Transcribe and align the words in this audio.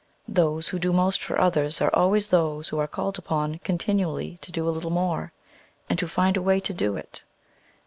Those 0.27 0.69
who 0.69 0.79
do 0.79 0.91
most 0.91 1.21
for 1.21 1.39
others 1.39 1.79
are 1.79 1.93
always 1.93 2.29
those 2.29 2.69
who 2.69 2.79
are 2.79 2.87
called 2.87 3.19
upon 3.19 3.59
continually 3.59 4.39
to 4.41 4.51
do 4.51 4.67
a 4.67 4.71
little 4.73 4.89
more, 4.89 5.31
and 5.91 5.99
who 5.99 6.07
find 6.07 6.35
a 6.35 6.41
way 6.41 6.59
to 6.59 6.73
do 6.73 6.97
it. 6.97 7.21